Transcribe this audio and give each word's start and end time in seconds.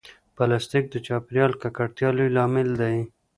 پلاستيک 0.35 0.85
د 0.91 0.95
چاپېریال 1.05 1.51
د 1.55 1.59
ککړتیا 1.61 2.09
لوی 2.17 2.29
لامل 2.37 2.69
دی. 2.81 2.97